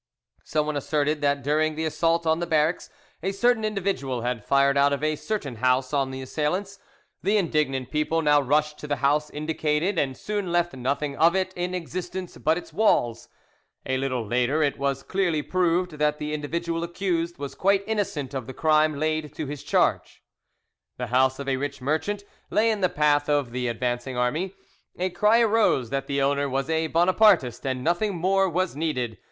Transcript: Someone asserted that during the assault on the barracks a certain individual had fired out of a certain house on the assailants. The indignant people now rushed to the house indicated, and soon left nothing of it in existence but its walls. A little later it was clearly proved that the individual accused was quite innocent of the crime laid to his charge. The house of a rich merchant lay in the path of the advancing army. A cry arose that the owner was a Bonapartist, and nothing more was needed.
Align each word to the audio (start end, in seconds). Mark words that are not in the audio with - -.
Someone 0.43 0.75
asserted 0.75 1.21
that 1.21 1.43
during 1.43 1.75
the 1.75 1.85
assault 1.85 2.25
on 2.25 2.39
the 2.39 2.47
barracks 2.47 2.89
a 3.21 3.31
certain 3.31 3.63
individual 3.63 4.21
had 4.21 4.43
fired 4.43 4.75
out 4.75 4.91
of 4.91 5.03
a 5.03 5.15
certain 5.15 5.57
house 5.57 5.93
on 5.93 6.09
the 6.09 6.23
assailants. 6.23 6.79
The 7.21 7.37
indignant 7.37 7.91
people 7.91 8.23
now 8.23 8.41
rushed 8.41 8.79
to 8.79 8.87
the 8.87 8.95
house 8.95 9.29
indicated, 9.29 9.99
and 9.99 10.17
soon 10.17 10.51
left 10.51 10.73
nothing 10.73 11.15
of 11.17 11.35
it 11.35 11.53
in 11.55 11.75
existence 11.75 12.35
but 12.37 12.57
its 12.57 12.73
walls. 12.73 13.29
A 13.85 13.97
little 13.99 14.25
later 14.25 14.63
it 14.63 14.79
was 14.79 15.03
clearly 15.03 15.43
proved 15.43 15.91
that 15.91 16.17
the 16.17 16.33
individual 16.33 16.83
accused 16.83 17.37
was 17.37 17.53
quite 17.53 17.83
innocent 17.85 18.33
of 18.33 18.47
the 18.47 18.55
crime 18.55 18.97
laid 18.99 19.35
to 19.35 19.45
his 19.45 19.61
charge. 19.61 20.23
The 20.97 21.07
house 21.13 21.37
of 21.37 21.47
a 21.47 21.57
rich 21.57 21.79
merchant 21.79 22.23
lay 22.49 22.71
in 22.71 22.81
the 22.81 22.89
path 22.89 23.29
of 23.29 23.51
the 23.51 23.67
advancing 23.67 24.17
army. 24.17 24.55
A 24.97 25.11
cry 25.11 25.41
arose 25.41 25.91
that 25.91 26.07
the 26.07 26.23
owner 26.23 26.49
was 26.49 26.71
a 26.71 26.87
Bonapartist, 26.87 27.67
and 27.67 27.83
nothing 27.83 28.17
more 28.17 28.49
was 28.49 28.75
needed. 28.75 29.19